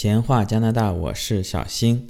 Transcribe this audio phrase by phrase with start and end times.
[0.00, 2.08] 闲话加拿大，我是小新。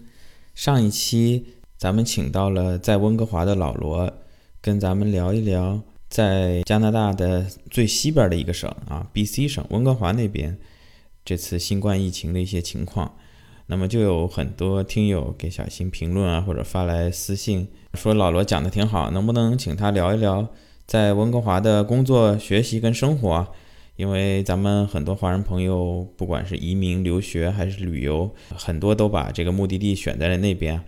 [0.54, 1.46] 上一期
[1.76, 4.12] 咱们请到了在温哥华的老罗，
[4.60, 10.56] 跟咱们聊一聊在加拿大的最西边的一个省啊，BC 省温哥华那边
[11.24, 13.16] 这次新冠疫情的一些情况。
[13.66, 20.46] 那么就有很多听友给小新评论啊，或者发来私信说老罗讲的挺好，能不能请他聊一聊
[20.86, 23.48] 在温哥华的工作、学习跟生活？
[24.00, 30.80] 因为咱们很多华人朋友，不管是移民、留学还是旅游，很多都把这个目的地选在了那边。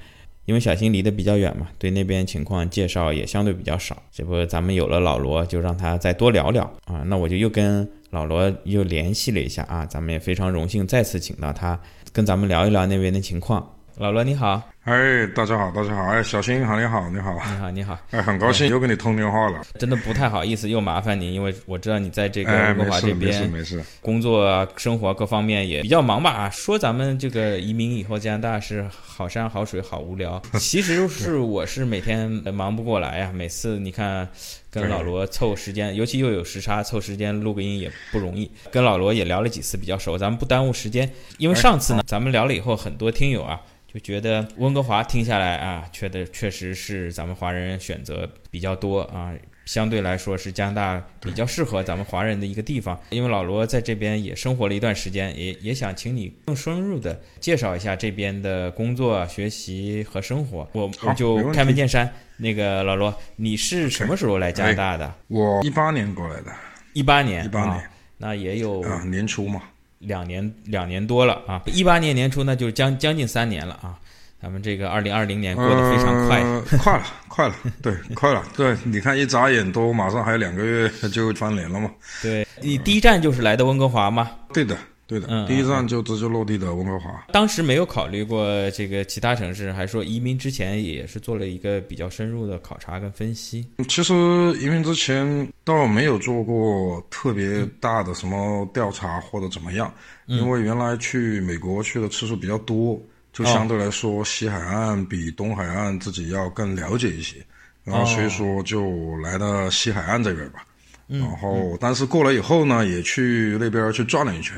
[0.46, 4.02] 因为小新离得比较远嘛，对那边情况介绍也相对比较少。
[4.10, 7.02] 这不，咱们有了老罗，就让他再多聊聊啊。
[7.06, 11.78] 那我就又跟老罗又联系了一下啊，咱们也非常荣幸再次请到他，
[12.14, 13.76] 跟咱们聊一聊那边的情况。
[13.98, 26.50] 老罗你好，哎，大家好，大家好，哎，小新好，你好，你好，你好，你好，哎，很高兴又跟你通电话了，真的不太好意思，又麻烦你，因为我知道你在这个温哥华这边，没事没事，工作啊、生活各方面也比较忙吧。
[26.50, 33.30] 说咱们这个移民以后加拿大是好山好水好无聊， 其实是我是每天忙不过来呀。
[33.32, 34.28] 每次你看
[34.68, 38.50] 跟老罗凑时间，尤其又有时差，凑时间录个音也不容易。
[38.72, 43.60] 跟老罗也聊了几次，比较熟，咱们不耽误时间，因为上次呢，咱们聊了以后，很多听友啊。
[43.94, 49.32] 就觉得温哥华听下来啊，确的确实是咱们华人选择比较多啊，
[49.64, 52.98] 相对来说是加拿大比较适合咱们华人的一个地方。
[53.10, 60.68] 因为老罗在这边也生活了一段时间，也也想请你更深入的介绍一下这边的工作、学习和生活。
[60.72, 65.14] 我我就开门见山，那个老罗，你是什么时候来加拿大的？
[65.28, 66.52] 我一八年过来的，
[66.92, 69.62] 一八年，一八年，那也有啊年初嘛。
[70.00, 73.96] 两年两年多了啊，一八年年初那就将将近三年了啊。
[74.42, 76.42] 咱们这个二零二零年过得非常快，
[76.78, 81.88] 快了，快了，对， 快了，对，你看一眨眼都马上还有两个月就翻脸了嘛。
[82.20, 84.32] 对你第一站就是来的温哥华吗？
[84.52, 84.76] 对的。
[85.04, 87.22] 对的，第一站就直接落地的温哥华。
[87.32, 93.66] 当时没有考虑过这个其他城市，还说移民之前也是做了一个比较深入的考察跟分析。
[93.88, 94.14] 其实
[94.58, 99.92] 移民之前倒没有做过特别大的什么调查或者怎么样，
[100.26, 102.98] 因为原来去美国去的次数比较多，
[103.32, 107.36] 就相对来说西海岸比东海岸自己要更了解一些，
[107.84, 110.64] 然后所以说就来到西海岸这边吧。
[111.06, 114.56] 然后但是过来以后呢，也去那边去转了一圈。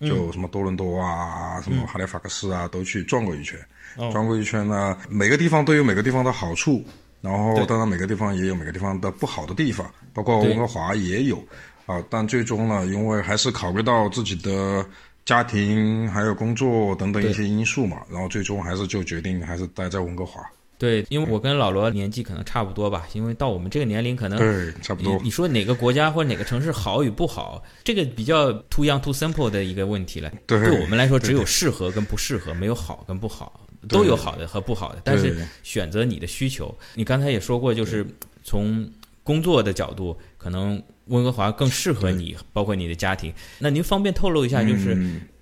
[0.00, 3.58] 就什么多伦多啊，什么哈利法克斯啊，都去转过一圈。
[4.12, 6.84] 转过一圈呢，每个地方都有每个地方的好处，
[7.20, 11.44] 然后当然每个地方也有每个地方的不好的地方，包括温哥华也有
[11.84, 12.00] 啊。
[12.08, 14.86] 但最终呢，因为还是考虑到自己的
[15.28, 20.40] 家庭还有工作等等一些因素嘛，然后最终还是就决定还是待在温哥华。
[20.78, 25.20] 对，因为我跟老罗年纪可能差不多吧，因为到我们这个年龄，可能对差不多。
[25.22, 30.32] 你说哪个国家或者哪个城市好与不好，这个比较 too young too simple 的一个问题了。
[30.46, 35.02] 对，对我们来说，只有适合跟不适合，没有好跟不好，都有好的和不好的。
[35.04, 38.06] 但是选择你的需求，你刚才也说过，就是
[38.42, 38.90] 从
[39.22, 43.32] 工作的角度，可能温哥华更适合你，包括你的家庭。
[43.58, 44.96] 那您方便透露一下，就是。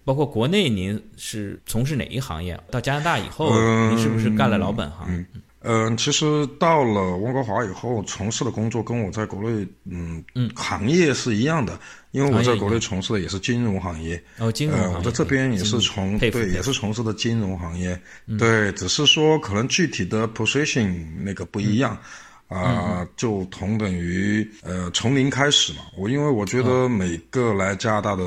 [0.07, 2.57] 包括国内，您是从事哪一行业？
[2.71, 3.51] 到加拿大以后，
[3.91, 5.27] 您是不是干了老本行？
[5.63, 11.77] 嗯，其实到了温哥华以后，从事的工作跟我在国内，嗯嗯，行业是一样的，
[12.13, 14.23] 因为我在国内从事的也是金融行业。
[14.39, 14.97] 哦，金融行业。
[14.97, 18.01] 我在这边也是从对，也是从事的金融行业。
[18.39, 21.99] 对，只是说可能具体的 position 那个不一样，
[22.49, 25.81] 啊，就同等于呃从零开始嘛。
[25.97, 28.25] 我因为我觉得每个来加拿大的。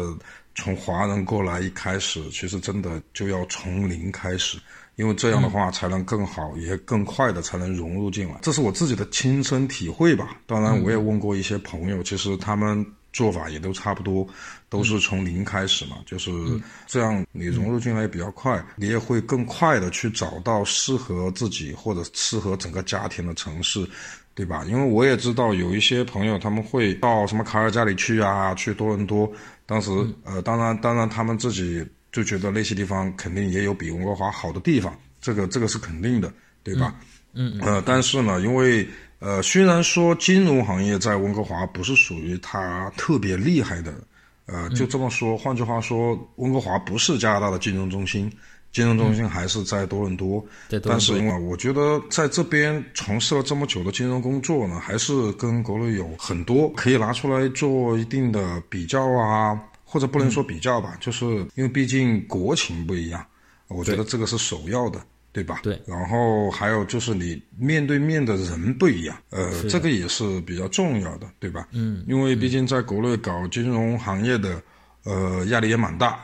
[0.55, 4.57] 从华人过来一开始，其实真的就要从零开始，
[4.97, 8.37] 因为这样的话才能更好，也更快的才能融入进来。
[8.41, 10.35] 这是我自己的亲身体会吧。
[10.45, 14.27] 当然，我也问过一些朋友，其实他们做法也都差不多，
[14.69, 15.97] 都是从零开始嘛。
[16.05, 16.31] 就是
[16.87, 23.87] 这样，你融入进来也比较快，你也会更快的去找到适合自己或者适合整个家庭的城市，
[24.33, 24.63] 对吧？
[24.65, 29.31] 因为我也知道有一些朋友他们会到什么卡尔加里去啊，去多伦多。
[29.65, 29.91] 当时，
[30.23, 36.33] 呃，当然，当然，他们自己就觉得那些地方肯定也有比温哥华好的地方，这个，这个是肯定的，
[36.63, 36.95] 对吧？
[37.33, 38.87] 嗯，呃，但是呢，因为，
[39.19, 43.93] 呃，虽然说金融行业在温哥华不是属于它特别厉害的，
[44.45, 48.31] 呃，就这么说，换句话说，温哥华不是加拿大的金融中心。
[48.71, 50.45] 金融中心还是在多伦多，
[50.83, 61.25] 但是因为我觉得在这边从事了这么久的金融工作呢，还是跟国内有很多可以拿出来做一定的比较啊，或者不能说比较吧，就是
[61.55, 63.25] 因为毕竟国情不一样，
[63.69, 65.59] 我觉得这个是首要的，对吧？
[65.63, 65.81] 对。
[65.85, 71.67] 然后还有就是你面对面的人不一样，呃，这个也是比较重要的，对吧？
[71.71, 72.03] 嗯。
[72.07, 74.61] 因为毕竟在国内搞金融行业的，
[75.03, 76.19] 呃，压力也蛮大。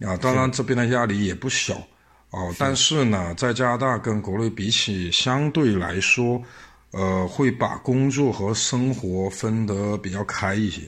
[0.00, 1.74] 啊，当然这边的压力也不小
[2.30, 2.54] 哦。
[2.56, 6.40] 但是呢，在加拿大跟国内比起，相对来说，
[6.92, 10.82] 呃，会把工作和生活分得比较开一些。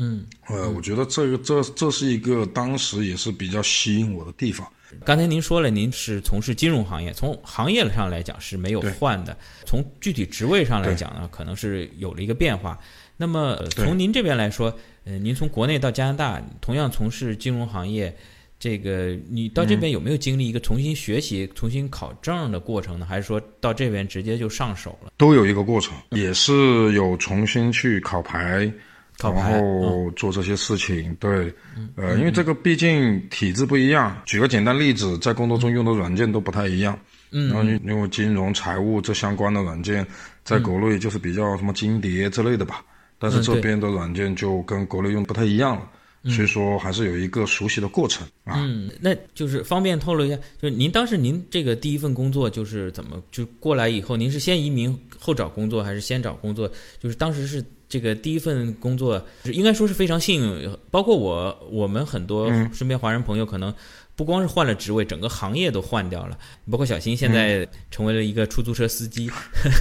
[0.00, 4.66] 嗯，呃，我觉得这个这这是一个当时也是比较吸引我的地方。
[5.04, 12.76] 刚才您说了，您是从事金融行业，从行业上来讲是没有换的，从具体职位上来讲呢，可能是有了一个变化。
[13.16, 14.74] 那么从您这边来说，
[15.04, 18.16] 呃，您从国内到加拿大，同样从事金融行业，
[18.58, 23.06] 这个你到这边有没有经历一个重新学习、重新考证的过程呢？
[23.06, 25.12] 还是说到这边直接就上手了？
[25.16, 28.72] 都有一个过程，也是有重新去考牌。
[29.22, 31.52] 然后做这些事情，对，
[31.96, 34.16] 呃，因为这个毕竟体制不一样。
[34.24, 36.98] 举个简单例子，在工作中用的软件都不太一样。
[37.30, 40.06] 嗯，然后因为金融、财务这相关的软件，
[40.42, 42.82] 在国内就是比较什么金蝶之类的吧。
[43.18, 48.54] 但是这边的软件就跟国内用不太一样了，所以说还是有一个熟悉的过程啊。
[48.56, 56.66] 嗯，那就是方便透露一下，就是您当时您这个第一份工作就是怎么就过来以后，您是先移民后找工作，还是先找工作？
[56.98, 57.62] 就是当时是。
[57.90, 63.74] 这个第一份工作应该说是非常幸运，包括我，我们很多身边华人朋友可能
[64.14, 66.38] 不光是换了职位，整个行业都换掉了。
[66.70, 69.28] 包括小新现在成为了一个出租车司机，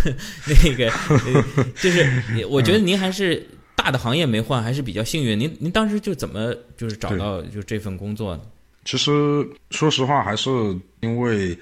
[0.48, 0.92] 那个
[1.80, 5.40] 就是我觉得您还是大的行业没换，还是比较幸运。
[5.40, 8.42] 您您当时就怎么就是找到就这份工作呢？
[8.86, 10.50] 其实说实话，还是
[11.02, 11.56] 因为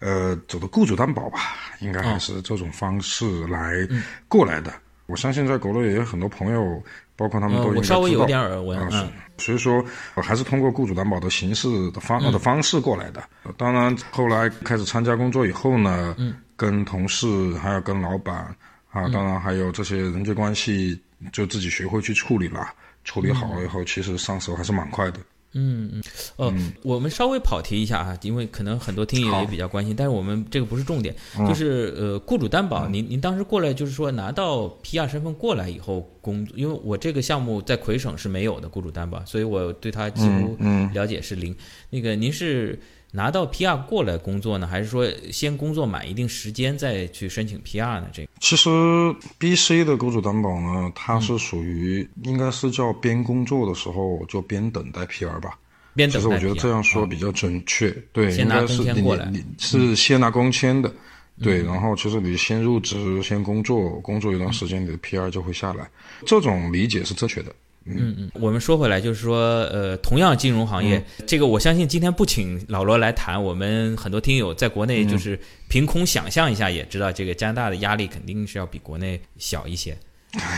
[0.00, 1.38] 呃走的雇主担保吧，
[1.80, 3.88] 应该还是这种方式来
[4.28, 4.70] 过来的。
[5.06, 6.82] 我相信在国内也有很多朋友，
[7.16, 7.82] 包括他们都。
[7.82, 9.08] 稍微有点耳闻啊，
[9.38, 9.84] 所以说
[10.14, 13.22] 我还是通过雇主担保的形式的方的方式过来的。
[13.56, 16.16] 当然，后来开始参加工作以后呢，
[16.56, 17.26] 跟同事
[17.58, 18.36] 还有跟老板
[18.90, 20.98] 啊，当然还有这些人际关系，
[21.32, 22.66] 就自己学会去处理了。
[23.04, 25.20] 处理好了以后，其实上手还是蛮快的。
[25.54, 26.02] 嗯嗯，
[26.36, 26.52] 哦，
[26.82, 31.14] 我们稍微跑题一下啊，因为可能很多听友也比较关心，但是我们这个不是重点，
[31.48, 40.56] 就是呃，雇主担保，您您当时过来就是说拿到 PR 身份过来以后工作，因为我这个项目在魁省是没有的雇主担保，所以我对他几乎
[40.92, 41.54] 了解是零。
[41.90, 42.78] 那个您是
[43.16, 48.08] 拿到 PR 过来工作呢，还是说先工作满一定时间再去申请 PR 呢？
[48.12, 48.68] 这个其实
[49.38, 55.56] BC 的雇主担保呢，它是属于应该是叫边工作的时候就边等待 PR 吧。
[55.94, 56.28] 边等待 PR。
[56.28, 59.00] 其实我觉得这样说比较准确，对，应该是你
[59.30, 60.92] 你是先拿工签的，
[61.40, 65.88] 对，然后其实你先入职先工作，工作一段时间你的 PR 就会下来，
[66.26, 67.54] 这种理解是正确的。
[67.84, 68.14] 嗯。
[68.18, 75.38] 嗯，我们说回来，就是说，呃，同样金融行业，这个我相信今天不请老罗来谈，我们很多听友在国内就是
[75.68, 79.96] 凭空想象一下，也知道这个加拿大的压力肯定是要比国内小一些，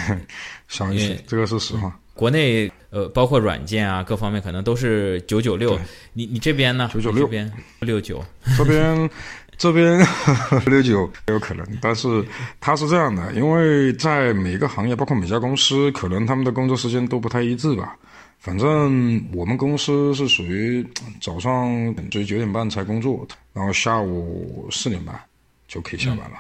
[0.69, 1.99] 小一些，这个是实话。
[2.15, 5.79] 国内呃，包括软件啊，各方面可能都是九九六，
[6.15, 6.91] 你你这边呢？
[6.91, 7.27] 九九六。
[7.27, 7.53] 边？
[7.81, 8.25] 六九，
[8.57, 9.11] 这边。
[9.59, 9.99] 这边
[10.67, 12.25] 六九有可能，但是
[12.61, 17.97] 他是这样的，因为在每个行业，包括每家公司，可能他们的工作时间都不太一致吧。
[18.39, 20.87] 反正我们公司是属于
[21.21, 21.71] 早上
[22.13, 25.19] 属于九点半才工作，然后下午四点半
[25.67, 26.37] 就可以下班了，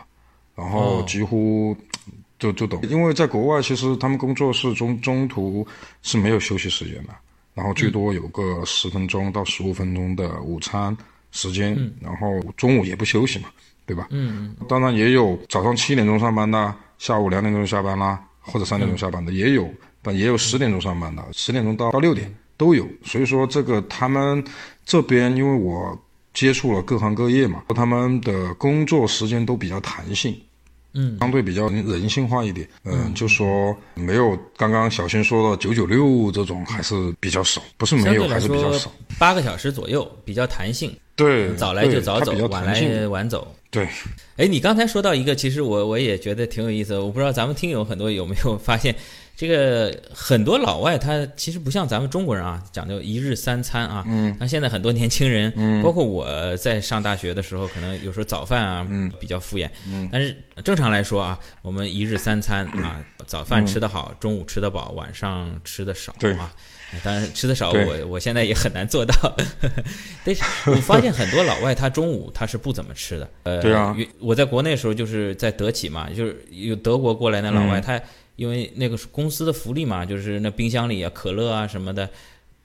[0.54, 1.76] 然后几乎
[2.38, 2.80] 就就懂。
[2.82, 5.66] 因为在国外，其实他们工作是中中途
[6.02, 7.14] 是没有休息时间的，
[7.54, 10.94] 然后最多有个十分钟到十五分钟的午餐。
[11.36, 13.50] 时间，然后中午也不休息嘛，
[13.84, 14.08] 对吧？
[14.10, 14.66] 嗯嗯。
[14.66, 19.68] 当然也有早上七点钟上班的，下午两点钟下班啦，或者三点钟下班的也有，
[20.00, 22.88] 但也有十点钟上班的，十点钟到到六点都有。
[23.04, 24.42] 所以说这个他们
[24.86, 25.96] 这边，因为我
[26.32, 30.34] 接触了各行各业嘛，他们的工作时间都比较弹性。
[30.98, 43.88] 嗯，相对比较人性化一点，嗯，就说没有刚刚小新说的九九六这种还是比较少，不是没有还是比较少，八个小时左右比较弹性，对，早来就早走，晚来晚走，对。
[44.36, 48.94] 哎，你刚才说到一个，其实我我也觉得挺有意思，我不知道咱们听友很多有没有发现。
[49.34, 54.02] 这个很多老外他其实不像咱们中国人啊，讲究一日三餐啊。
[54.06, 54.34] 嗯。
[54.40, 59.68] 那现在很多年轻人，嗯，包括我在上大学的时候，可能有时候早饭啊，嗯，比较敷衍。
[59.86, 60.08] 嗯。
[60.10, 66.14] 但是正常来说啊，我们一日三餐啊，早饭吃得好，中午吃得饱，晚上吃得少。
[66.18, 66.50] 对啊。
[67.02, 69.36] 当然吃的少，我我现在也很难做到。
[70.24, 73.30] 但是我发现很多老外他中午他是不怎么吃的。
[73.42, 73.60] 呃。
[73.62, 73.96] 对啊。
[74.20, 78.00] 我在国内的时候就是在德企嘛，就是有德国过来的老外他。
[78.36, 82.06] 因为那个是公司的福利嘛，就是那冰箱里啊，可乐啊什么的，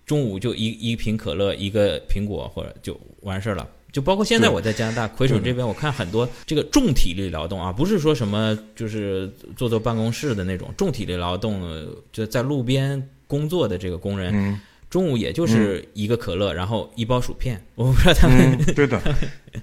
[0.05, 3.65] 中午就一一瓶可乐，一个苹果，或者就完事儿了。
[3.89, 13.01] 就包括现在我在加拿大魁省这边，我看很多这个重体力劳动啊，不是说什么就是坐坐办公室的那种重体力劳动，就在路边
[13.31, 14.59] 工作的这个工人，嗯
[14.89, 17.57] 中午也就是一个可乐，然后一包薯片。
[17.75, 19.01] 我不知道他们对的。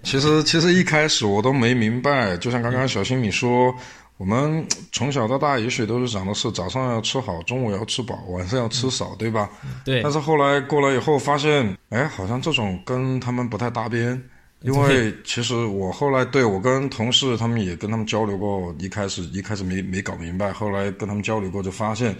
[0.03, 3.75] 其实其实一开始我都没明白，就像刚刚小新你说，
[4.17, 9.51] 我们从小到大也许都是讲的是早上要吃好，中午要吃饱，晚上要吃少，对吧？
[9.85, 10.01] 对。
[10.03, 14.19] 但是后来过来以后发现，哎，好像这种跟他们不太搭边。
[14.63, 22.17] 因为其实我后来对我跟同事他们也跟他们交流过，一开始一开始没没搞明白，后来跟他们交流过就发现。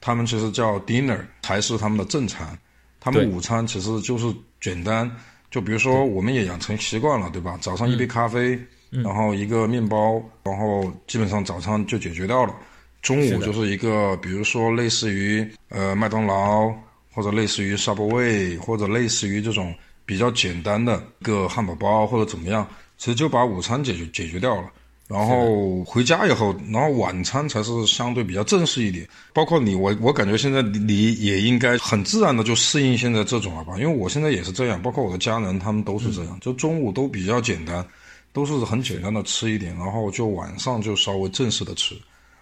[0.00, 2.58] 他们其实叫 dinner 才是他们的正餐，
[2.98, 5.10] 他们午餐其实就是简单，
[5.50, 7.58] 就比如说我们也养成习惯了，对吧？
[7.60, 8.58] 早上一杯咖啡，
[8.90, 12.54] 然后一个面包，然后基本上早餐就解决掉了。
[13.02, 16.70] 中午就是一个，比如说类似于呃麦当劳，
[17.12, 22.66] 或者类似于 Subway，或者类似于这种比较简单的一个汉堡包或者怎么样，
[22.98, 24.70] 其实就把午餐解决解决掉了。
[25.10, 29.04] 然后回家以后，然后晚餐才是相对比较正式一点。
[29.32, 33.74] 包括你，我我感觉现在你也应该很自然的就适应现在这种了吧？
[33.76, 37.84] 因为我现在也是这样，包括我的家人他们都是这样，就中午都比较简单，
[38.32, 41.96] 都是很简单的吃一点，然后就晚上就稍微正式的吃。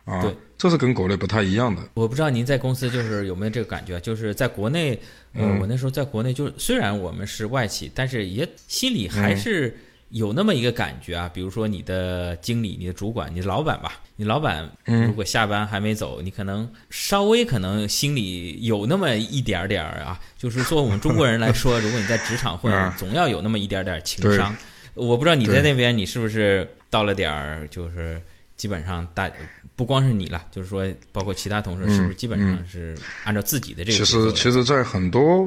[0.05, 1.81] 啊，对，这是跟国内不太一样的。
[1.95, 4.93] 我不知道您在公司就是有没有这个感觉，就是在国内，
[5.33, 9.75] 呃，我那时候在国内就是虽然我们是外企，但是也心里还是。
[10.11, 24.57] 有那么一个感觉啊，比如说你的经理、你的主管、你的老板吧，你老板如果下班还没走，你可能稍微可能心里有那么一点点儿啊，就是说我们中国人来说， 如果你在职场混，总要有那么一点点情商。
[24.95, 28.21] 我不知道你在那边，你是不是到了点儿，就是
[28.57, 29.31] 基本上大
[29.77, 33.99] 不光是你了，就是说包括其他同事，是不是基本上是按照自己的这个？
[33.99, 35.47] 其实，其实，在很多，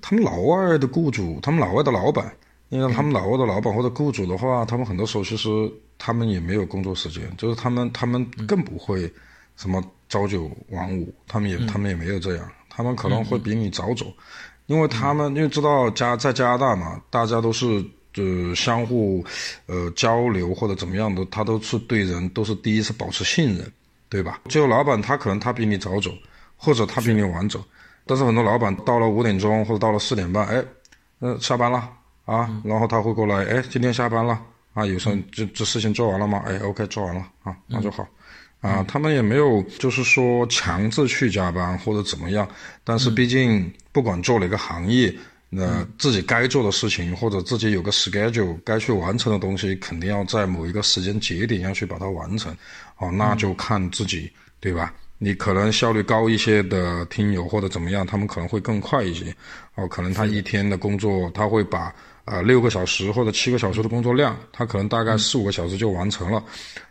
[0.00, 2.30] 他们老外的雇主，他们老外的老板。
[2.68, 5.48] 因为他们老挝的老板或者雇主的话，他们很多时候其实
[5.98, 9.10] 他们也没有工作时间，就是他们他们更不会
[9.56, 14.12] 什么朝九晚五，他们也他们也没有这样，他们可能会比你早走，
[14.66, 17.64] 因为他们因为知道加在加拿大嘛，大家都是
[18.16, 19.24] 呃相互
[19.66, 23.72] 呃交流或者怎么样的，他都是对人都是第一次保持信任，
[24.08, 24.40] 对吧？
[24.48, 26.10] 就老板他可能他比你早走，
[26.56, 27.62] 或者他比你晚走，
[28.04, 30.64] 但是很多老板到了五点钟或者到了四点半，哎，
[31.20, 31.88] 呃下班了。
[32.26, 34.38] 啊，然后他会过来，哎，今天下班了
[34.74, 36.42] 啊，有事这这事情做完了吗？
[36.44, 38.06] 哎，OK，做完了啊，那就好，
[38.60, 42.46] 啊，他们也没有就是说强制去加班或者怎么样，
[42.82, 45.14] 但是毕竟不管做哪个行业，
[45.48, 52.52] 那自己该做的事情或者自己有个 schedule 该去完成的东西，肯定要在某一个时间节点要去把它完成，
[52.98, 54.28] 哦，那就看自己，
[54.58, 54.92] 对吧？
[55.18, 59.34] 你可能效率高一些的听友或者怎么样，他们可能会更快一些，
[59.76, 61.94] 哦，可能他一天的工作他会把。
[62.26, 66.42] 啊，六个小时或者七个小时的工作量，他可能大概四五个小时就完成了。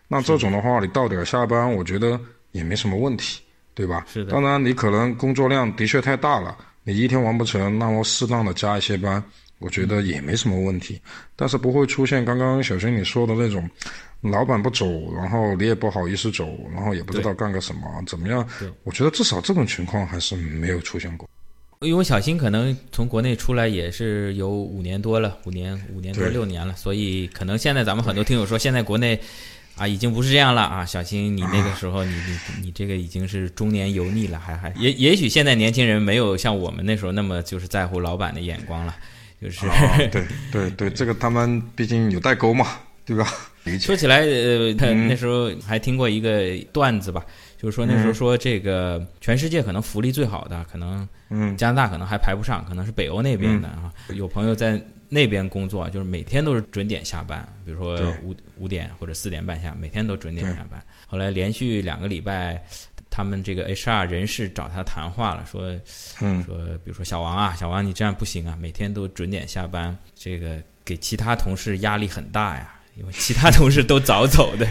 [0.07, 2.17] 那这种的话，你到点下班，我觉得
[2.53, 3.41] 也没什么问题，
[3.73, 4.05] 对吧？
[4.11, 4.31] 是的。
[4.31, 9.21] 当然，你可能工作量的确太大了，你一天完不成，那么适当的加一些班，
[9.59, 11.01] 我觉得也没什么问题。
[11.35, 13.69] 但是不会出现刚刚小新你说的那种，
[14.21, 18.47] 老板不走，然后你也不好意思走，然后也不知道干个什么，怎么样？
[18.85, 21.27] 我觉得至少这种情况还是没有出现过。
[21.81, 29.19] 因为小新可能从国内出来也是有五年多了，五年五年多六年了，所以可能现在咱们很多听友说，现在国内
[29.75, 30.85] 啊已经不是这样了啊。
[30.85, 38.95] 小新，你那个时候，你你你这个已经是中年油腻了，还还也也许现在年轻人没有像我们那时候那么就是在乎老板的眼光了，
[39.41, 39.67] 就是
[40.11, 43.27] 对对对，这个他们毕竟有代沟嘛，对吧？
[43.79, 47.25] 说起来，呃，他那时候还听过一个段子吧。
[47.65, 51.09] 就是说那时候说这个全世界可能福利最好的可能，
[51.57, 53.91] 加拿大可能还排不上，可能是北欧那边的啊。
[54.09, 54.79] 有朋友在
[55.09, 60.79] 那边工作，就是每天都是准点下班，比如说五五点或者四点半下，每天都准点下班。
[61.07, 62.63] 后来连续两个礼拜，
[63.09, 65.75] 他们这个 HR 人事找他谈话了，说，
[66.43, 72.74] 说比如说小王啊，小王你这样不行啊，每天都准点下班，这个给其他同事压力很大呀。
[72.97, 74.65] 因为其他同事都早走的，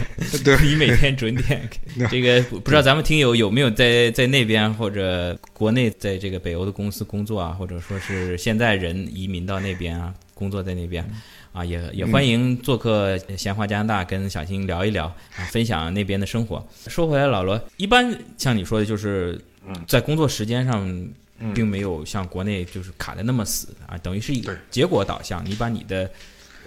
[0.63, 1.61] 你每天准点。
[2.09, 11.07] 这个不知道咱们听友有没有在在那边或者国内在这个北欧的公司工作啊，或者说是现在人移民到那边啊，工作在那边
[11.53, 15.05] 啊，也也欢迎做客闲话加拿大，跟小新聊一聊
[15.35, 16.67] 啊，分享那边的生活。
[16.87, 19.39] 说回来，老罗，一般像你说的，就是
[19.85, 21.07] 在工作时间上，
[21.53, 26.09] 并没有像国内就是卡的那么死啊，等于是以结果导向，你把你的。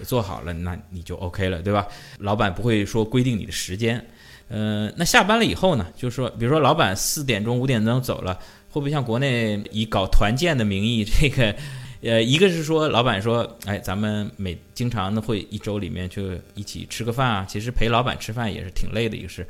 [0.04, 1.86] 做好了，那你就 OK 了，对吧？
[2.18, 4.04] 老板不会说规定你的时间，
[4.48, 5.86] 呃，那下班了以后呢？
[5.96, 8.34] 就是说，比如说老板四点钟、五点钟走了，
[8.70, 11.54] 会不会像国内以搞团建的名义，这个，
[12.02, 16.22] 呃，一个是说老板说，哎，咱们每经常的会一周里面就
[16.54, 19.46] 一起吃个饭啊，其实陪老板吃饭也是挺累的一个事，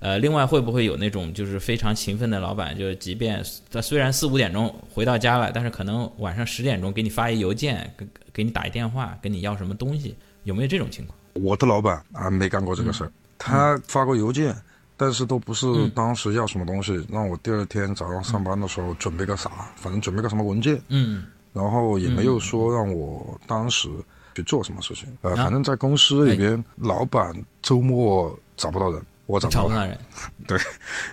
[0.00, 11.16] 呃，另外会不会有那种就是非常勤奋的老板，就是即便他虽然四五点钟回到家了，但是可能晚上十点钟给你发一邮件，给给你打一电话，跟你要什么东西，有没有这种情况？
[11.34, 14.56] 我的老板啊，没干过这个事儿，他发过邮件。
[15.02, 23.88] 但是都不是当时要什么东西，让我第二天早上上班的时候准备个啥，反正准备个什么文件，嗯，然后也没有说让我当时
[24.34, 29.98] 去做什么事情，呃，反正在公司里边，老板周末找不到人，我找不到人，
[30.46, 30.58] 对，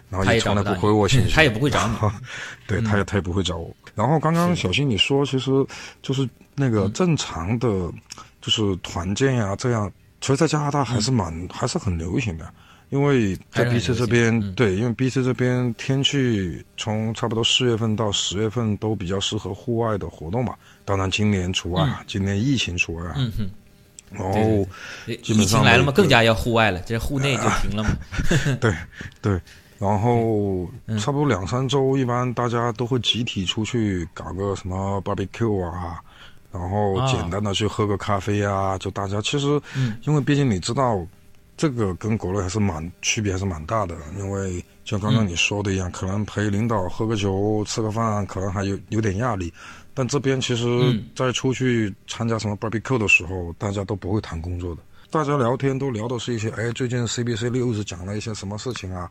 [0.09, 1.95] 然后也从来不回我 信息，他也不会找你，
[2.67, 3.73] 对，他也他也不会找我。
[3.95, 5.51] 然后刚刚小新你说，其实
[6.01, 7.67] 就是那个正常的，
[8.41, 12.51] 就是团建呀，这样，其实，在加拿大还是蛮还是很流行的。
[12.89, 20.55] 因为在 B C 这边，对，因为 B C 这边天气从差不多四月份到十月份都比较适合户外的活动嘛。
[20.85, 23.15] 当然今年除外啊，今年疫情除外啊。
[23.17, 23.49] 嗯哼。
[24.11, 24.67] 然后，
[25.05, 27.89] 疫情来了嘛，更加要户外了，这户内就停了嘛。
[28.61, 28.73] 对
[29.21, 29.41] 对，
[29.77, 35.99] 然后差不多两三周，一般大家都会集体出去搞个什么 barbecue 啊，
[36.51, 39.61] 然后简单的去喝个咖啡啊，就大家其实，
[40.03, 41.05] 因为毕竟你知道。
[41.59, 43.95] 这个跟国内还是蛮区别，还是蛮大的。
[44.15, 49.51] 因为像刚刚你说的一样，可能陪领导喝个酒、吃个饭，可能还有有点压力。
[49.97, 54.81] 但这边其实，在出去参加什么 barbecue 的时候，大家都不会谈工作的。
[55.09, 59.09] 大家聊天都聊的是一些，哎，最近 CBC 六是讲了一些什么事情啊？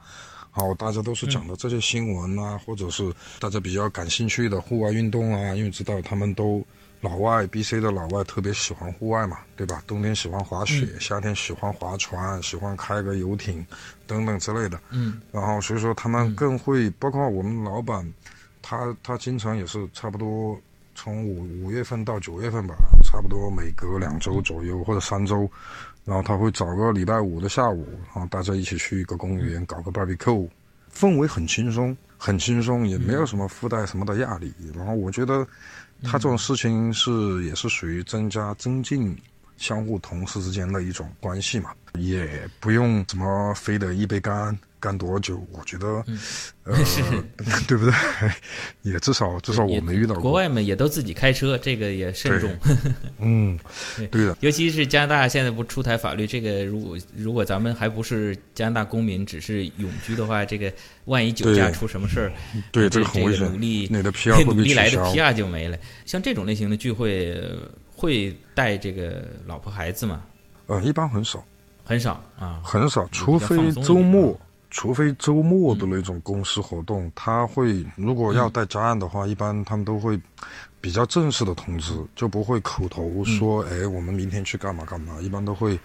[0.53, 6.65] 好，大家都是讲的这些新闻啊，或者是大家比较感兴趣的户外运动啊，因为知道他们都。
[7.03, 9.83] 老外 B C 的老外特别喜欢户外嘛，对吧？
[9.87, 13.65] 冬天喜欢滑雪，夏天喜欢划船，喜欢开个游艇，
[14.07, 14.81] 等等之类的。
[14.91, 15.21] 嗯。
[15.31, 18.11] 然后所以说他们更会，包括我们老板，
[18.63, 20.59] 他他经常也是差不多
[20.97, 22.75] 从五五月份到九月份吧，
[23.05, 25.49] 差不多每隔两周左右或者三周，
[26.05, 30.49] 然后他会找个礼拜五的下午，然后大家一起去一个公园搞个 barbecue，
[30.93, 34.53] 氛围很轻松，很轻松，也没有什么附带什么的压力。
[34.75, 35.47] 然后我觉得。
[36.03, 39.17] 他这种事情是也是属于增加增进
[39.57, 44.55] 相互同事之间的一种关系嘛，也不用什么非得一杯干。
[44.87, 45.45] 干多久？
[45.51, 45.87] 我觉得，
[46.63, 46.79] 呃，
[47.67, 47.93] 对不对？
[48.93, 50.23] 也至少至少我没遇到过。
[50.23, 52.57] 国外嘛，也都自己开车，这个也慎重。
[53.19, 53.59] 嗯，
[54.13, 54.37] 对的。
[54.39, 60.73] 尤其是加拿大现在不出台法律，这个如果如果咱们还不是加拿大公民，只是永居的话，这个
[61.07, 62.33] 万一酒驾出什么事儿，
[62.71, 63.51] 对这个很危险。
[63.51, 65.77] 努力你的 PR 努力来的 PR 就没了。
[66.05, 67.37] 像这种类型的聚会，
[67.97, 70.23] 会带这个老婆孩子吗？
[70.69, 71.45] 呃，一般很少，
[71.83, 74.39] 很少啊，很少，除非周末。
[74.71, 80.21] 除非周末的那种公司活动，他会如果要带家案的话，一般他们都会
[80.81, 85.21] 比较正式的通知，就不会口头说，哎，我们明天去干嘛干嘛。
[85.21, 85.79] 一般都会，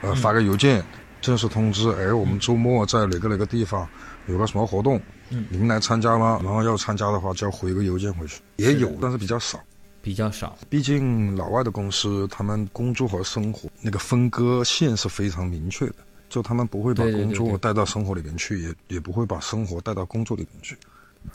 [0.00, 0.82] 呃，发个邮件
[1.20, 3.86] 正式通知，哎，我们周末在哪个哪个地方
[4.26, 6.40] 有个什么活动，你们来参加吗？
[6.42, 8.40] 然后要参加的话，就要回个邮件回去。
[8.56, 9.60] 也有，但是比较少，
[10.00, 10.56] 比较少。
[10.68, 15.94] 毕竟老外的公司，他们工作和生活那个分割线是非常明确的。
[16.28, 20.76] 就他们不会把工作带到生活里边去，也也不会把生活带到工作里边去。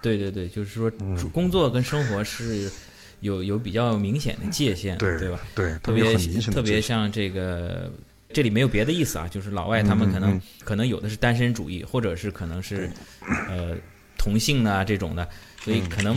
[0.02, 0.90] 对对对，就是说，
[1.32, 2.72] 工作跟生活是
[3.20, 5.40] 有有比较明显的界限，对对吧？
[5.54, 7.92] 对，特别特别像这个，
[8.32, 12.90] 这里没有别的意思啊，就是老外他们可能可能有的是单身主义，或者是可能是
[13.50, 13.76] 呃
[14.18, 15.28] 同性啊这种的，
[15.62, 16.16] 所以可能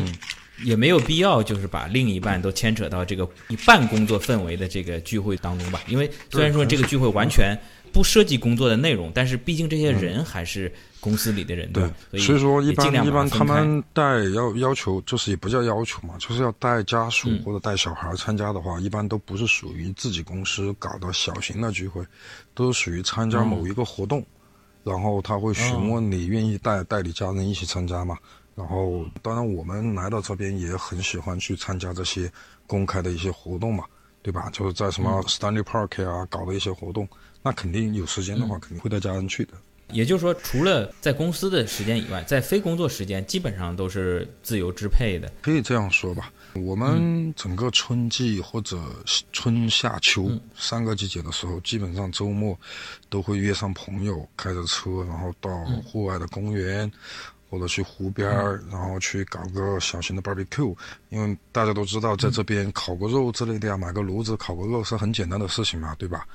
[0.64, 5.82] 也没有必要就是把另一半都牵扯到这个一半工作氛围的这个聚会当中吧。
[5.88, 7.58] 因为虽然说这个聚会完全。
[7.96, 22.04] 不涉及工作的内容，但是毕竟这些人还是公司里的人，对，所以说一般一般他们带要要求，就是也不叫要求嘛，就是要带家属或者带小孩参加的话，一般都不是属于自己公司搞的小型的聚会，
[22.52, 24.22] 都是属于参加某一个活动，
[24.84, 28.18] 然后他会询问你愿意带带你家人一起参加嘛，
[28.54, 32.30] 然后当然我们来到这边也很喜欢去参加这些
[32.66, 33.84] 公开的一些活动嘛，
[34.26, 34.50] 对吧？
[34.52, 37.08] 就是在什么 Stanley Park 啊搞的一些活动。
[37.44, 39.52] 那肯定有时间的话，肯定会带家人去的。
[39.92, 45.32] 也就是说，除了在公司的时间以外，在非工作时间基本上都是自由支配的。
[45.40, 48.76] 可以这样说吧，我们整个春季或者
[49.30, 52.58] 春夏秋三个季节的时候，基本上周末
[53.08, 56.90] 都会约上朋友，开着车，然后到户外的公园
[57.48, 60.74] 或者去湖边儿，然后去搞个小型的 barbecue。
[61.10, 66.26] 因为大家都知道，在这边烤个肉之类的呀，买个炉子烤个肉是很简单的事情嘛，对吧？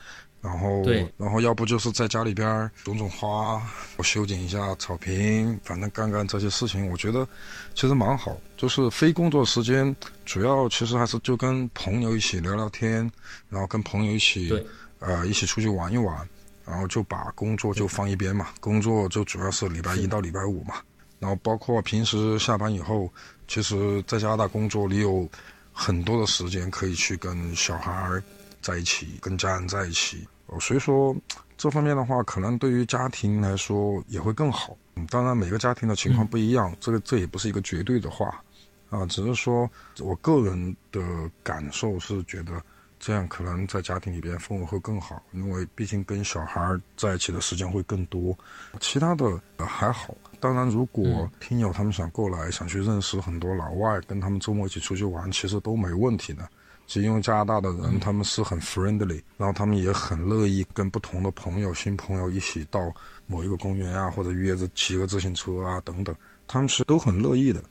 [0.41, 0.81] 然后，
[1.17, 3.61] 然后要不就是在家里边种种花，
[4.01, 7.27] 修剪一下草坪，反正干干这些事情，我觉得
[7.75, 8.35] 其实蛮好。
[8.57, 9.95] 就是非工作时间，
[10.25, 13.11] 主要其实还是就跟朋友一起聊聊天，
[13.49, 14.51] 然后跟朋友一起，
[14.99, 16.27] 呃，一起出去玩一玩。
[16.63, 20.75] 然后就把工作就放一边嘛，工作就主要是礼拜一到礼拜五嘛，
[21.21, 23.07] 然后包括平时下班以后，
[23.47, 25.29] 其实在加拿大工作，你有
[25.71, 28.19] 很多的时间可以去跟小孩
[28.59, 30.27] 在一起，跟家人在一起。
[30.59, 31.15] 所以说
[31.57, 34.75] 这方面的话，可能对于家庭来说也会更好。
[35.11, 38.43] 当然每个家庭的情况不一样，这个这也不是一个绝对的话，
[38.89, 40.99] 啊，只是说我个人的
[41.43, 42.59] 感受是觉得
[42.99, 48.35] 这样可能在家庭里边氛围会更好，因为毕竟跟小孩在一起的时间会更多。
[48.79, 50.15] 其他的还好。
[50.41, 56.49] 当然，如果听友他们想过来，想去认识很多老外，跟他们周末一起出去玩，其实都没问题的。
[56.87, 62.93] 是因为加拿大的人他们是很 friendly，然后他们也很乐意跟不同的朋友、新朋友一起到
[63.27, 66.13] 某一个公园啊，或者约着骑个自行车啊等等，
[66.47, 67.63] 他们是都很乐意的，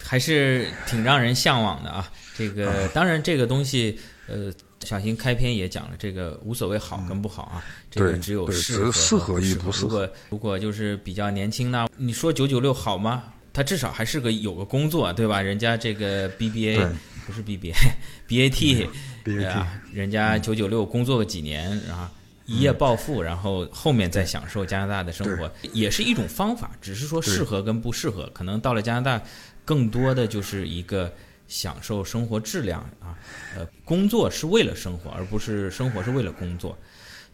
[0.00, 2.08] 还是挺让人向往的啊。
[2.36, 4.52] 这个 当然，这个东西，呃，
[4.84, 9.88] 小新开篇也讲了，这个无所谓好跟不好啊，这个只有适合适合与不适合。
[9.88, 13.24] 如果如果就是比较年轻呢，你说九九六好吗？
[13.52, 15.42] 他至少还是个有个工作，对吧？
[15.42, 16.88] 人家这个 BBA。
[17.26, 18.88] 不是 BBA，BAT，
[19.22, 22.06] 对啊，人家九九六工作个几年，然后
[22.46, 26.70] 一夜暴富，然后后面再享受加拿大的生活，也是一种方法。
[26.80, 29.22] 只是说适合跟不适合，可能到了加拿大，
[29.62, 31.12] 更多的就是一个
[31.48, 33.18] 享受生活质量啊。
[33.56, 36.78] 呃，工作是为了生活，而不是生活是为了工作。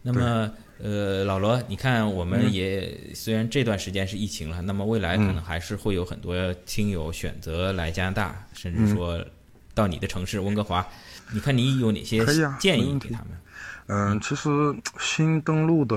[0.01, 0.51] 那么，
[0.81, 9.23] 呃，老罗，你看，我们也虽然这段时间是疫情了，那么未来可能还是会有很多听友选择来加拿大，甚至说。
[9.75, 10.87] 到你的城市温哥华，
[11.33, 12.25] 你看你有哪些
[12.57, 13.37] 建议给他们？
[13.87, 14.49] 嗯，其实
[15.01, 15.95] 新登录的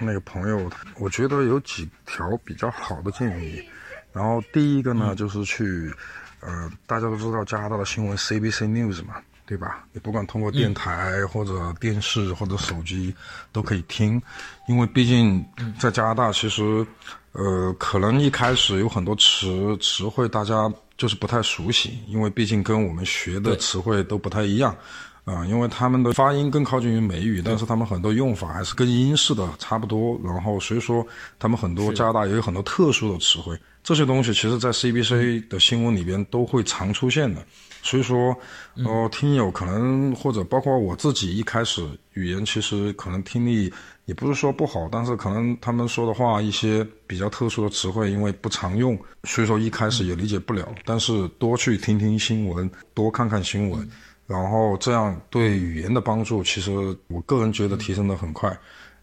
[0.00, 3.62] 那个朋友，我觉得有几条比较好的建议。
[4.10, 5.92] 然后第一个呢，就是去，
[6.40, 9.14] 呃，大家都知道加拿大的新闻 CBC News 嘛，
[9.46, 9.84] 对吧？
[9.92, 13.14] 你不管通过电台或者电视或者手机
[13.52, 14.20] 都可以听，
[14.68, 15.44] 因为毕竟
[15.78, 16.86] 在加拿大，其实，
[17.32, 20.72] 呃，可能一开始有很多词词汇大家。
[21.00, 24.76] 就是不太熟悉，因为毕竟跟我们学的词汇都不太一样，
[25.24, 30.20] 啊，因为他们的发音更靠近于美语，但是他们很多用法还是跟英式的差不多。
[30.22, 31.02] 然后所以说，
[31.38, 37.44] 他们很多加拿大也有很多特殊的词汇，这些东西其实在 CBC 的新闻里边都会常出现的。
[37.82, 38.36] 所以说，
[38.84, 43.72] 呃，听友可能或者包括我自己一开始语言其实可能听力。
[44.06, 50.66] 也不是说不好，但是可能他们说的话一些比较特殊的词汇，因为不常用，所以说一开始也理解不了。
[50.84, 53.88] 但是多去听听新闻，多看看新闻，
[54.26, 56.72] 然后这样对语言的帮助，其实
[57.06, 58.50] 我个人觉得提升的很快。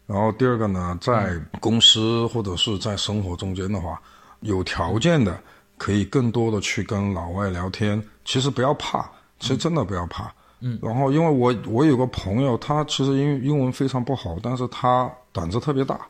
[0.06, 3.98] 然后第二个呢，在公司或者是在生活中间的话，
[4.40, 5.38] 有条件的
[5.76, 8.02] 可以更多的去跟老外聊天。
[8.24, 10.32] 其实不要怕，其实真的不要怕。
[10.60, 16.00] 嗯，然后因为我我有个朋友，他其实英英文非常不好，但是他胆子特别大，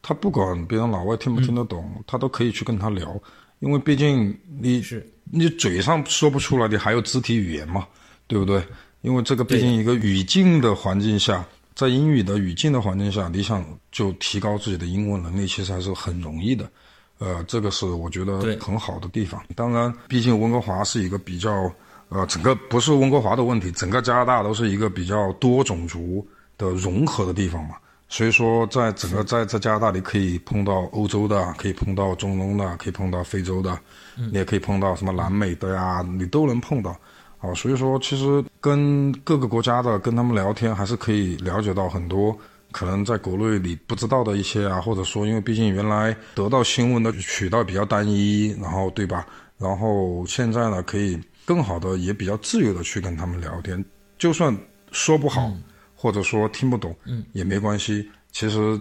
[0.00, 3.20] 他不管别人老外听不听得懂，他都可以去跟他聊，
[3.58, 5.10] 因为毕竟你是。
[5.28, 7.84] 你嘴上说不出来，你还有肢体语言嘛，
[8.28, 8.62] 对不对？
[9.00, 11.44] 因为这个毕竟一个语境的环境下，
[11.74, 16.70] 在英语的语境的环境下，你想就提高自己的英文能力，其实还是很容易的，
[17.18, 19.42] 呃，这个是我觉得很好的地方。
[19.54, 21.70] 当然，毕竟温哥华是一个比较。
[22.08, 26.24] 呃，整个不是温哥华的问题，整个加拿大都是一个比较多种族
[26.56, 27.74] 的融合的地方嘛。
[28.08, 33.76] 所以说，在整个在在加拿大，你可以碰到欧洲的，可以碰到中东的，可以碰到非洲的，
[34.14, 36.96] 你也可以碰到什么南美的呀，你都能碰到。
[37.40, 42.38] 啊，所以说，其实跟各个国家的跟他们聊天，还是可以了解到很多
[42.76, 49.26] 可能在国内你不知道的一些啊，或者说，因为毕竟原来得到新闻的渠道比较单一，然后对吧？
[49.56, 51.18] 然后现在呢，可以。
[51.46, 53.84] 更好的也比较自由的去跟他们聊天，
[54.18, 54.52] 就算
[54.90, 55.48] 说不好，
[55.94, 58.10] 或者说听不懂，嗯，也没关系。
[58.32, 58.76] 其实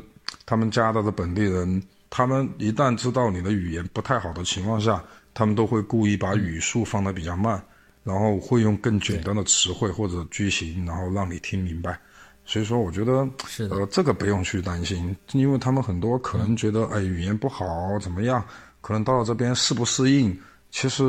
[0.47, 1.79] 他们加拿大的本地人，
[2.09, 4.99] 他们一旦知道你的语言不太好的情况下，
[5.31, 7.63] 他们都会故意把语速放得比较慢，
[8.03, 11.99] 然后会用更简单的词汇或者句型，然后让你听明白。
[12.45, 17.65] 所以说，我觉得是呃，这个不用去担心，因为他们很多可能觉得哎语言不好
[17.99, 18.43] 怎么样，
[18.81, 20.37] 可能到了这边适不适应。
[20.69, 21.03] 其实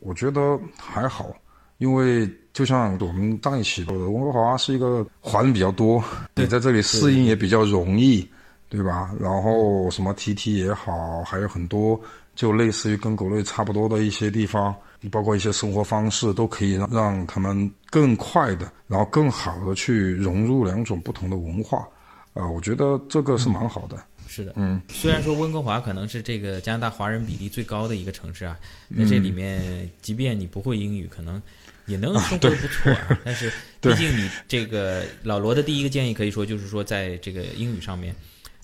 [0.00, 1.32] 我觉得还好，
[1.78, 6.02] 因为就像我们上一期说的，温哥华是一个华人比较多，
[6.34, 8.28] 你在这里适应也比较容易，
[8.68, 9.10] 对吧？
[9.20, 12.00] 然后什么 TT 也好，还有很多
[12.34, 14.74] 就类似于跟国内差不多的一些地方，
[15.08, 21.88] 包括一些生活方式，都可以让让他们更快的，然后更好的去融入两种不同的文化，
[22.34, 23.96] 啊，我觉得这个是蛮好的。
[24.28, 28.56] 是的，嗯，虽然说温哥华可能是这个加拿大华人比例最高的一个城市啊，
[28.96, 31.42] 在这里面，即便你不会英语，可能
[31.86, 33.18] 也能生活的不错啊。
[33.24, 38.14] 但是，毕竟你这个老罗的第一个建议可以说就是说，在这个英语上面，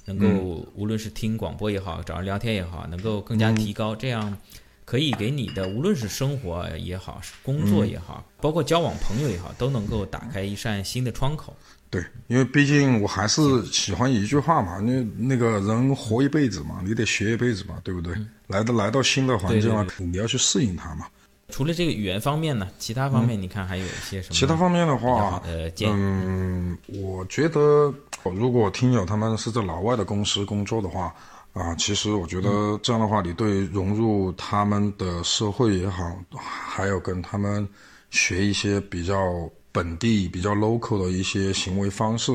[0.04, 0.28] 能够
[0.76, 4.38] 无论是听广播也好，找人聊天也好，能够更加提高，这样
[4.86, 11.54] 可以给你的无论是生活也好，工作也好，包括交往朋友也好，都能够打开一扇新的窗口。
[11.90, 18.14] 对，因为毕竟我还是喜欢一句话嘛，那那个人活一辈子嘛，你得学一辈子嘛，对不对？
[18.46, 21.06] 来到来到新的环境了，你要去适应它嘛。
[21.48, 24.34] 除了这个语言方面呢，其他方面你看还有一些什么？
[24.34, 27.92] 其他方面的话，呃，嗯，我觉得
[28.24, 31.14] 如果听友他们是在老外的公司工作的话，
[31.56, 36.04] 啊，其实我觉得这样的话，你对融入他们的社会也好，
[36.36, 37.66] 还有跟他们
[38.10, 42.30] 学一些比较本地、比较 local 的一些行为方式。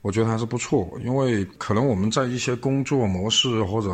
[0.00, 3.90] 我觉得还是不错，因为可能我们在一些工作模式或者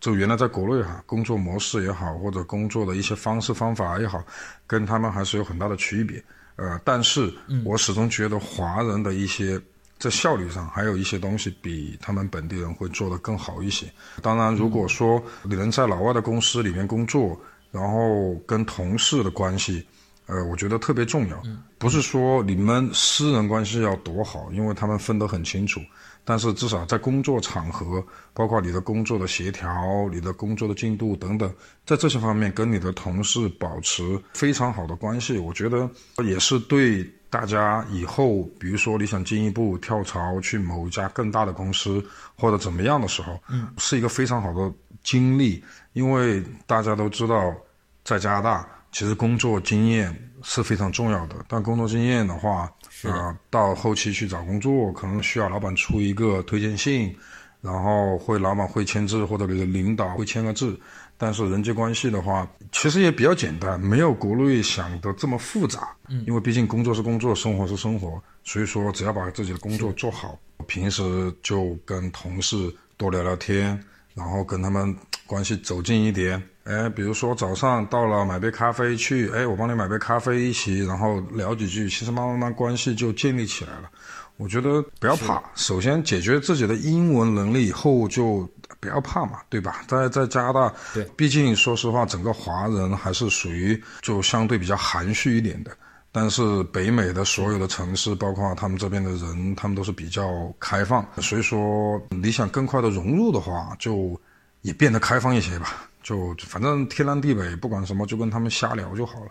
[0.00, 4.22] 就原来在国内哈，工作模式也好，或者工作的一些方式方法也好，
[4.64, 6.22] 跟他们还是有很大的区别。
[6.54, 7.32] 呃，但是
[7.64, 9.60] 我始终觉得华人的一些
[9.98, 13.86] 在效率上还有一些东西比他们本地人会做得更好一些。
[14.22, 17.38] 当然，如果说你能在老外的公司里面工作，
[17.70, 19.84] 然后跟同事的关系。
[20.28, 21.42] 呃，我觉得特别重要，
[21.78, 25.80] 不是说你们私人关系要多好，因为他们分得很清楚。
[26.22, 31.50] 但是至少在工作场合，包括你的工作的协调、你的工作的进度等等，
[31.86, 35.88] 在这些方面跟你的同事保持非常好的关系，我觉得
[36.22, 42.04] 也是对大家以后，比如说你想进一步跳槽去某一家更大的公司
[42.36, 44.70] 或者怎么样的时候，嗯，是一个非常好的
[45.02, 45.64] 经历。
[45.94, 47.56] 因为大家都知道，
[48.04, 48.68] 在加拿大。
[48.90, 52.72] 其实工作经验是非常重要的，但工作经验的话，
[53.04, 57.14] 呃，到后期去找工作，可能需要老板出一个推荐信，
[57.60, 60.78] 然后会老板会签字，或者你的领导会签个字。
[61.20, 65.88] 但是人际关系的话，其实也比较简单，没有国内想的这么复杂。
[66.08, 71.02] 嗯，因为毕竟工作是工作，生活是生活，所以说只要把自己的工作做好，平时
[71.42, 73.82] 就跟同事多聊聊天，
[74.14, 74.96] 然后跟他们
[75.26, 76.40] 关系走近一点。
[76.68, 83.90] 哎，比如说早上到了买杯咖啡去，哎，我帮你买杯咖啡一起，然后聊几句，其实慢慢慢关系就建立起来了。
[84.36, 88.46] 我觉得不要怕，首先解决自己的英文能力以后就
[88.78, 89.80] 不要怕嘛，对吧？
[89.88, 95.70] 在在加拿大，对，毕竟说实话，整个华人还是属于就相对比较含蓄一点的。
[96.12, 104.20] 但是北美的所有的城市，包括他们这边的人，他们都是比较开放，所以说你想更快的融入的话，就
[104.60, 105.87] 也变得开放一些吧。
[106.08, 109.30] 就反正天南地北，不管什么，就跟他们瞎聊就好了。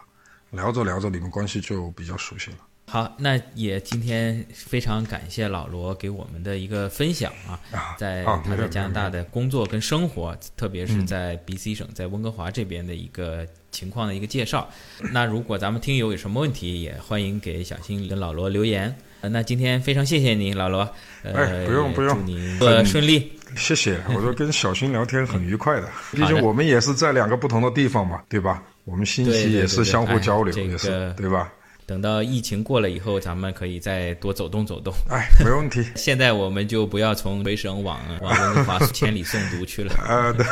[0.52, 2.58] 聊着聊着，你们关系就比较熟悉了。
[2.90, 7.60] 好，那也今天非常感谢老罗给我们的一个分享啊，
[7.98, 14.70] 在他在加拿大的工作跟生活，特别是在 BC 省，在温哥华这边的一个情况的一个介绍。
[15.12, 18.96] 那如果咱们听友有什么问题，也欢迎给小新跟老罗留言。
[19.20, 20.88] 那今天非常谢谢你，老罗。
[21.24, 23.37] 哎，不用不用，祝你呃顺利。
[23.55, 28.62] 谢谢， 我说跟小新聊天很愉快的，毕竟我们也是在两个不同的地方嘛，对吧？
[28.86, 31.51] 我们信息也是相互交流，也是对吧？
[31.86, 34.93] 等到疫情过了以后，咱们可以再多走动走动。
[35.10, 35.86] 哎，没问题。
[35.95, 39.93] 现在我们就不要从回省往往温哥华千里送毒去了。
[39.95, 40.45] 啊，对。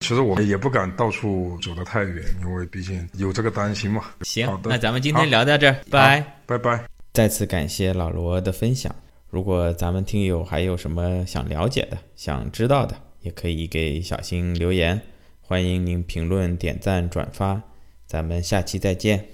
[0.00, 4.04] 其实我们也不敢到处走得太远，因为毕竟有这个担心嘛。
[4.22, 6.84] 行，好的，那咱们今天聊到这儿，拜拜拜。
[7.14, 8.94] 再次感谢老罗的分享。
[9.30, 15.00] 如果咱们听友还有什么想了解的、想知道的，也可以给小新留言，
[15.42, 17.62] 欢迎您评论、点赞、转发，
[18.06, 19.26] 咱们下期再见。